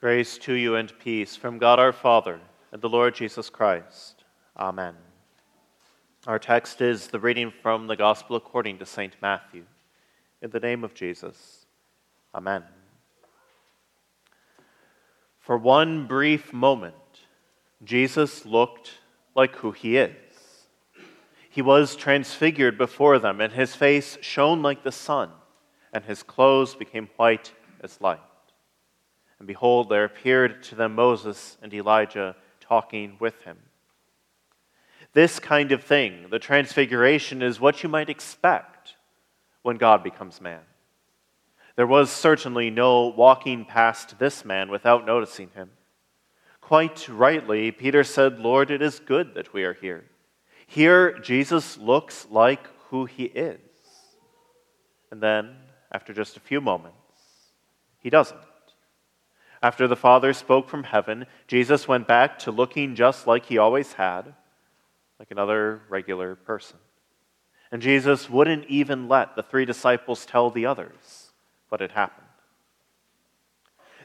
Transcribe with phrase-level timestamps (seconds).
[0.00, 2.38] Grace to you and peace from God our Father
[2.70, 4.22] and the Lord Jesus Christ.
[4.56, 4.94] Amen.
[6.24, 9.16] Our text is the reading from the Gospel according to St.
[9.20, 9.64] Matthew.
[10.40, 11.66] In the name of Jesus.
[12.32, 12.62] Amen.
[15.40, 16.94] For one brief moment,
[17.82, 18.92] Jesus looked
[19.34, 20.14] like who he is.
[21.50, 25.30] He was transfigured before them, and his face shone like the sun,
[25.92, 28.20] and his clothes became white as light.
[29.38, 33.58] And behold, there appeared to them Moses and Elijah talking with him.
[35.12, 38.94] This kind of thing, the transfiguration, is what you might expect
[39.62, 40.60] when God becomes man.
[41.76, 45.70] There was certainly no walking past this man without noticing him.
[46.60, 50.04] Quite rightly, Peter said, Lord, it is good that we are here.
[50.66, 53.60] Here, Jesus looks like who he is.
[55.10, 55.56] And then,
[55.90, 56.96] after just a few moments,
[58.00, 58.40] he doesn't.
[59.62, 63.94] After the Father spoke from heaven, Jesus went back to looking just like he always
[63.94, 64.34] had,
[65.18, 66.78] like another regular person.
[67.72, 71.32] And Jesus wouldn't even let the three disciples tell the others
[71.68, 72.26] what had happened.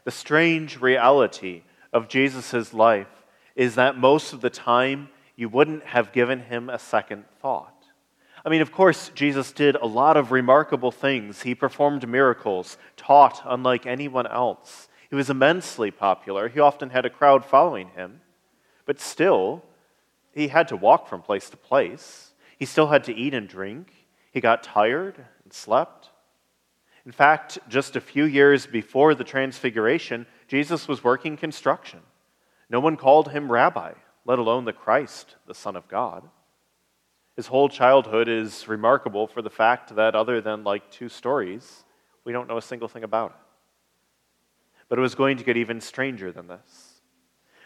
[0.03, 1.61] The strange reality
[1.93, 3.07] of Jesus' life
[3.55, 7.69] is that most of the time you wouldn't have given him a second thought.
[8.45, 11.43] I mean, of course, Jesus did a lot of remarkable things.
[11.43, 14.89] He performed miracles, taught unlike anyone else.
[15.13, 16.49] He was immensely popular.
[16.49, 18.21] He often had a crowd following him.
[18.87, 19.63] But still,
[20.33, 22.31] he had to walk from place to place.
[22.57, 23.93] He still had to eat and drink.
[24.31, 26.09] He got tired and slept.
[27.05, 31.99] In fact, just a few years before the Transfiguration, Jesus was working construction.
[32.67, 33.93] No one called him rabbi,
[34.25, 36.27] let alone the Christ, the Son of God.
[37.35, 41.83] His whole childhood is remarkable for the fact that, other than like two stories,
[42.25, 43.42] we don't know a single thing about it.
[44.93, 47.01] But it was going to get even stranger than this.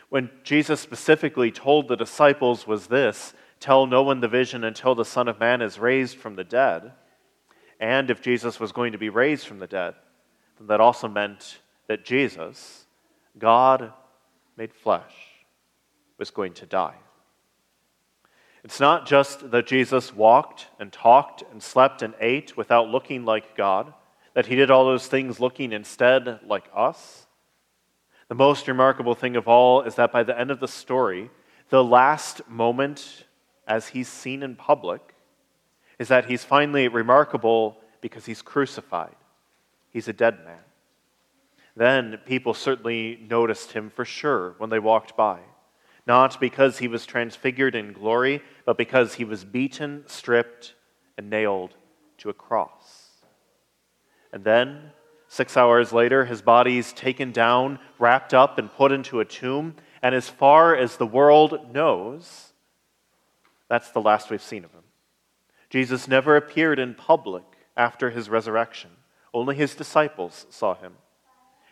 [0.07, 5.03] When Jesus specifically told the disciples was this, tell no one the vision until the
[5.03, 6.93] Son of Man is raised from the dead.
[7.81, 9.95] And if Jesus was going to be raised from the dead,
[10.57, 12.85] then that also meant that Jesus,
[13.37, 13.91] God
[14.55, 15.13] made flesh,
[16.17, 16.95] was going to die.
[18.63, 23.57] It's not just that Jesus walked and talked and slept and ate without looking like
[23.57, 23.93] God
[24.37, 27.25] that he did all those things looking instead like us.
[28.27, 31.31] The most remarkable thing of all is that by the end of the story,
[31.69, 33.25] the last moment
[33.67, 35.15] as he's seen in public
[35.97, 39.15] is that he's finally remarkable because he's crucified.
[39.89, 40.61] He's a dead man.
[41.75, 45.39] Then people certainly noticed him for sure when they walked by.
[46.05, 50.75] Not because he was transfigured in glory, but because he was beaten, stripped,
[51.17, 51.73] and nailed
[52.19, 53.06] to a cross.
[54.31, 54.91] And then,
[55.27, 59.75] six hours later, his body's taken down, wrapped up, and put into a tomb.
[60.01, 62.53] And as far as the world knows,
[63.69, 64.83] that's the last we've seen of him.
[65.69, 67.43] Jesus never appeared in public
[67.75, 68.91] after his resurrection,
[69.33, 70.93] only his disciples saw him.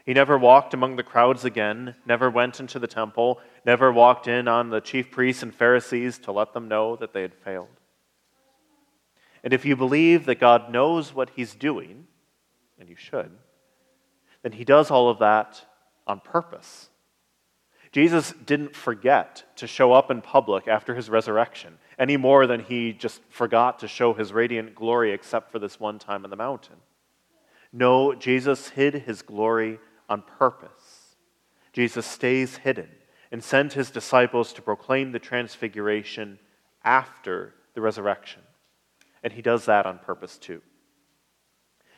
[0.06, 4.48] He never walked among the crowds again, never went into the temple, never walked in
[4.48, 7.80] on the chief priests and Pharisees to let them know that they had failed.
[9.44, 12.06] And if you believe that God knows what he's doing,
[12.80, 13.32] and you should,
[14.44, 15.66] then he does all of that
[16.06, 16.90] on purpose.
[17.92, 22.92] Jesus didn't forget to show up in public after his resurrection any more than he
[22.92, 26.76] just forgot to show his radiant glory except for this one time on the mountain.
[27.72, 31.16] No, Jesus hid his glory on purpose.
[31.74, 32.90] Jesus stays hidden
[33.32, 36.40] and sent his disciples to proclaim the transfiguration
[36.84, 38.42] after the resurrection.
[39.24, 40.62] And he does that on purpose too.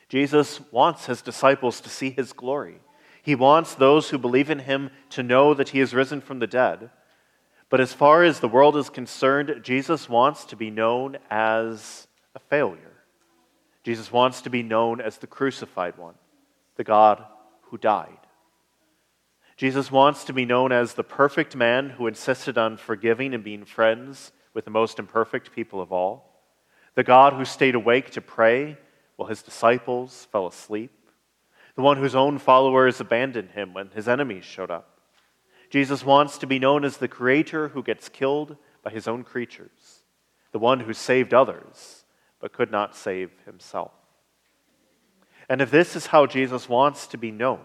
[0.08, 2.80] Jesus wants his disciples to see his glory.
[3.22, 6.46] He wants those who believe in him to know that he is risen from the
[6.46, 6.90] dead.
[7.68, 12.38] But as far as the world is concerned, Jesus wants to be known as a
[12.38, 12.96] failure.
[13.82, 16.14] Jesus wants to be known as the crucified one,
[16.76, 17.22] the God
[17.62, 18.18] who died.
[19.56, 23.64] Jesus wants to be known as the perfect man who insisted on forgiving and being
[23.64, 26.42] friends with the most imperfect people of all,
[26.94, 28.78] the God who stayed awake to pray
[29.18, 30.92] while his disciples fell asleep,
[31.74, 35.00] the one whose own followers abandoned him when his enemies showed up.
[35.70, 40.04] Jesus wants to be known as the creator who gets killed by his own creatures,
[40.52, 42.04] the one who saved others
[42.40, 43.90] but could not save himself.
[45.48, 47.58] And if this is how Jesus wants to be known,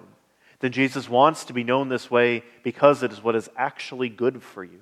[0.60, 4.42] then Jesus wants to be known this way because it is what is actually good
[4.42, 4.80] for you.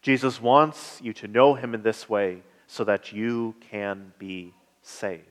[0.00, 5.29] Jesus wants you to know him in this way so that you can be saved.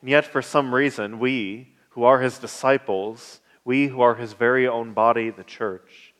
[0.00, 4.66] And yet, for some reason, we, who are his disciples, we who are his very
[4.66, 6.14] own body, the church,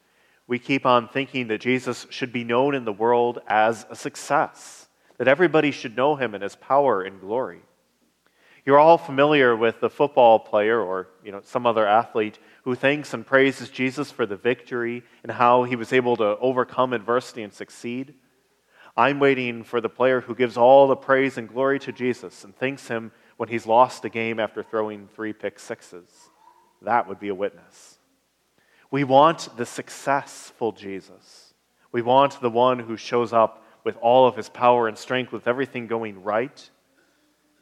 [0.47, 4.89] we keep on thinking that Jesus should be known in the world as a success,
[5.17, 7.61] that everybody should know him in his power and glory.
[8.67, 13.15] You're all familiar with the football player or you know, some other athlete who thanks
[13.15, 17.53] and praises Jesus for the victory and how he was able to overcome adversity and
[17.53, 18.15] succeed.
[18.97, 22.55] I'm waiting for the player who gives all the praise and glory to Jesus and
[22.55, 26.29] thanks him when he's lost a game after throwing three pick sixes.
[26.83, 27.99] That would be a witness.
[28.91, 31.55] We want the successful Jesus.
[31.91, 35.49] We want the one who shows up with all of his power and strength, with
[35.49, 36.69] everything going right,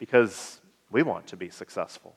[0.01, 0.61] because
[0.91, 2.17] we want to be successful.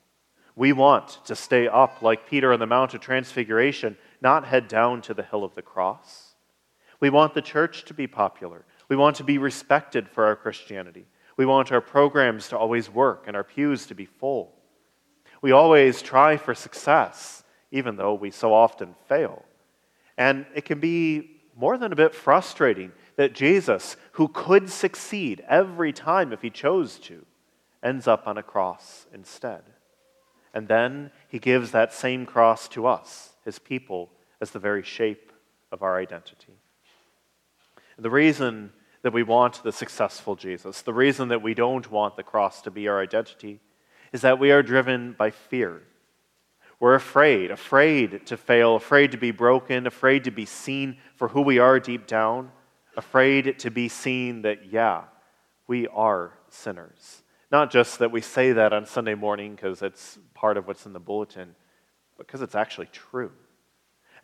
[0.55, 5.03] We want to stay up like Peter on the Mount of Transfiguration, not head down
[5.03, 6.33] to the hill of the cross.
[6.99, 8.65] We want the church to be popular.
[8.89, 11.05] We want to be respected for our Christianity.
[11.41, 14.53] We want our programs to always work and our pews to be full.
[15.41, 19.43] We always try for success, even though we so often fail.
[20.19, 25.91] And it can be more than a bit frustrating that Jesus, who could succeed every
[25.91, 27.25] time if he chose to,
[27.81, 29.63] ends up on a cross instead.
[30.53, 35.33] And then he gives that same cross to us, his people, as the very shape
[35.71, 36.59] of our identity.
[37.97, 38.73] the reason
[39.03, 42.71] that we want the successful Jesus, the reason that we don't want the cross to
[42.71, 43.59] be our identity,
[44.13, 45.81] is that we are driven by fear.
[46.79, 51.41] We're afraid, afraid to fail, afraid to be broken, afraid to be seen for who
[51.41, 52.51] we are deep down,
[52.97, 55.03] afraid to be seen that, yeah,
[55.67, 57.23] we are sinners.
[57.51, 60.93] Not just that we say that on Sunday morning because it's part of what's in
[60.93, 61.55] the bulletin,
[62.17, 63.31] but because it's actually true.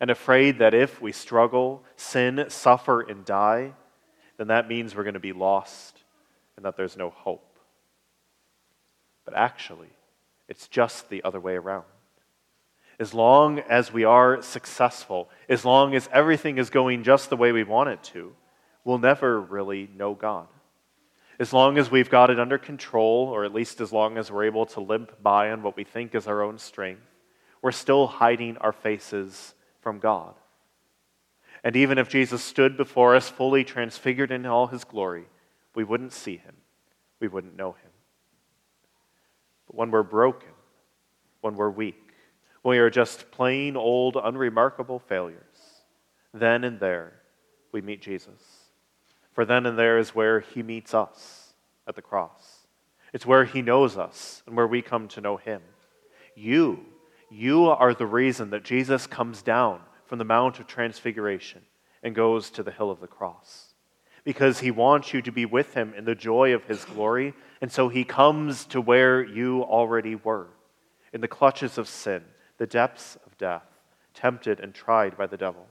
[0.00, 3.72] And afraid that if we struggle, sin, suffer, and die,
[4.38, 5.98] then that means we're going to be lost
[6.56, 7.58] and that there's no hope.
[9.24, 9.90] But actually,
[10.48, 11.84] it's just the other way around.
[12.98, 17.52] As long as we are successful, as long as everything is going just the way
[17.52, 18.32] we want it to,
[18.84, 20.48] we'll never really know God.
[21.38, 24.46] As long as we've got it under control, or at least as long as we're
[24.46, 27.02] able to limp by on what we think is our own strength,
[27.62, 30.34] we're still hiding our faces from God.
[31.64, 35.24] And even if Jesus stood before us fully transfigured in all his glory,
[35.74, 36.56] we wouldn't see him.
[37.20, 37.90] We wouldn't know him.
[39.66, 40.50] But when we're broken,
[41.40, 42.12] when we're weak,
[42.62, 45.42] when we are just plain old, unremarkable failures,
[46.32, 47.12] then and there
[47.72, 48.68] we meet Jesus.
[49.32, 51.54] For then and there is where he meets us
[51.86, 52.66] at the cross.
[53.12, 55.62] It's where he knows us and where we come to know him.
[56.34, 56.84] You,
[57.30, 61.62] you are the reason that Jesus comes down from the Mount of Transfiguration
[62.02, 63.74] and goes to the hill of the cross
[64.24, 67.34] because he wants you to be with him in the joy of his glory.
[67.60, 70.48] And so he comes to where you already were,
[71.12, 72.22] in the clutches of sin,
[72.56, 73.64] the depths of death,
[74.14, 75.66] tempted and tried by the devil.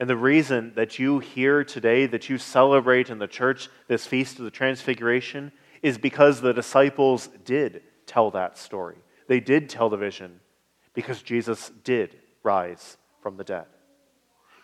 [0.00, 4.38] And the reason that you hear today, that you celebrate in the church this feast
[4.38, 5.50] of the Transfiguration,
[5.82, 8.96] is because the disciples did tell that story.
[9.26, 10.40] They did tell the vision
[10.94, 13.66] because Jesus did rise from the dead.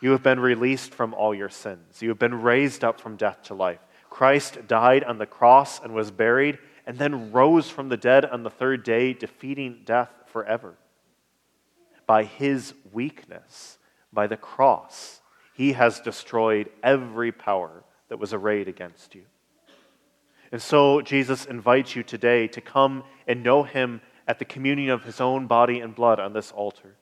[0.01, 2.03] You have been released from all your sins.
[2.03, 3.81] You have been raised up from death to life.
[4.11, 8.43] Christ died on the cross and was buried, and then rose from the dead on
[8.43, 10.75] the third day, defeating death forever.
[12.07, 13.79] By his weakness,
[14.13, 15.23] by the cross,
[15.55, 19.23] he has destroyed every power that was arrayed against you.
[20.53, 25.05] And so Jesus invites you today to come and know him at the communion of
[25.05, 26.97] his own body and blood on this altar.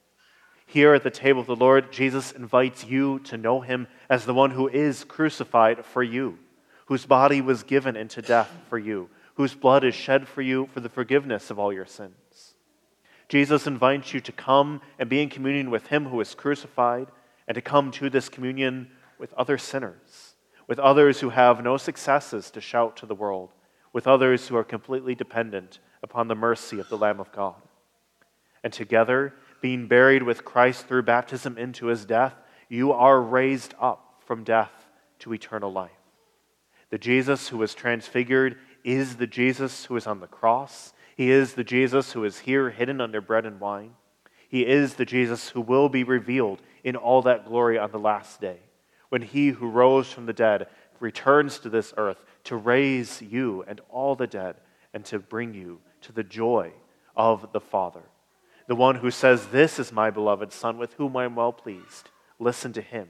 [0.73, 4.33] Here at the table of the Lord, Jesus invites you to know him as the
[4.33, 6.39] one who is crucified for you,
[6.87, 10.79] whose body was given into death for you, whose blood is shed for you for
[10.79, 12.55] the forgiveness of all your sins.
[13.29, 17.05] Jesus invites you to come and be in communion with him who is crucified,
[17.47, 18.89] and to come to this communion
[19.19, 20.33] with other sinners,
[20.65, 23.51] with others who have no successes to shout to the world,
[23.93, 27.61] with others who are completely dependent upon the mercy of the Lamb of God.
[28.63, 32.35] And together, being buried with Christ through baptism into his death,
[32.67, 34.89] you are raised up from death
[35.19, 35.89] to eternal life.
[36.89, 40.91] The Jesus who was transfigured is the Jesus who is on the cross.
[41.15, 43.91] He is the Jesus who is here hidden under bread and wine.
[44.49, 48.41] He is the Jesus who will be revealed in all that glory on the last
[48.41, 48.59] day,
[49.07, 50.67] when he who rose from the dead
[50.99, 54.57] returns to this earth to raise you and all the dead
[54.93, 56.73] and to bring you to the joy
[57.15, 58.03] of the Father
[58.67, 62.09] the one who says, This is my beloved Son with whom I am well pleased.
[62.39, 63.07] Listen to him.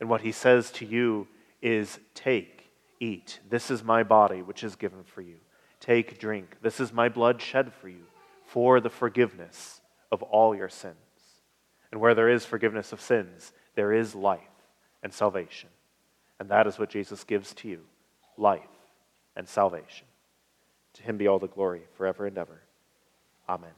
[0.00, 1.26] And what he says to you
[1.60, 2.70] is, Take,
[3.00, 3.40] eat.
[3.48, 5.36] This is my body, which is given for you.
[5.80, 6.56] Take, drink.
[6.62, 8.04] This is my blood shed for you
[8.46, 9.80] for the forgiveness
[10.10, 10.96] of all your sins.
[11.90, 14.40] And where there is forgiveness of sins, there is life
[15.02, 15.68] and salvation.
[16.40, 17.80] And that is what Jesus gives to you
[18.36, 18.62] life
[19.36, 20.06] and salvation.
[20.94, 22.60] To him be all the glory forever and ever.
[23.48, 23.70] Amen.